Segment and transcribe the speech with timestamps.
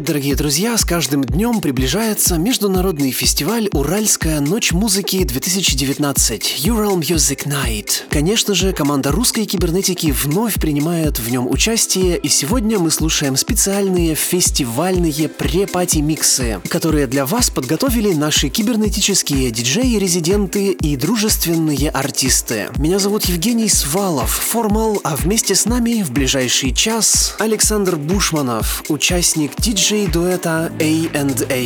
[0.00, 0.78] Привет, дорогие друзья!
[0.78, 8.04] С каждым днем приближается международный фестиваль «Уральская ночь музыки-2019» Ural Music Night.
[8.08, 14.14] Конечно же, команда русской кибернетики вновь принимает в нем участие, и сегодня мы слушаем специальные
[14.14, 22.68] фестивальные пре-пати-миксы, которые для вас подготовили наши кибернетические диджеи-резиденты и дружественные артисты.
[22.78, 29.54] Меня зовут Евгений Свалов, формал, а вместе с нами в ближайший час Александр Бушманов, участник
[29.89, 31.63] DJ диджей-дуэта A&A.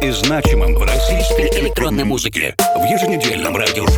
[0.00, 3.89] И значимом в российской электронной музыке в еженедельном подкасте.